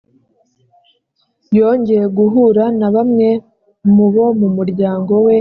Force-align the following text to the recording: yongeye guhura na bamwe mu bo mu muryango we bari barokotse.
yongeye 1.57 2.05
guhura 2.17 2.63
na 2.79 2.87
bamwe 2.95 3.29
mu 3.95 4.07
bo 4.13 4.25
mu 4.39 4.49
muryango 4.57 5.11
we 5.13 5.15
bari 5.15 5.19
barokotse. 5.29 5.39